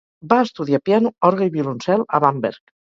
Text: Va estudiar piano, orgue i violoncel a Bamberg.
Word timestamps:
Va 0.31 0.37
estudiar 0.45 0.79
piano, 0.89 1.13
orgue 1.31 1.51
i 1.51 1.55
violoncel 1.59 2.07
a 2.19 2.27
Bamberg. 2.29 2.79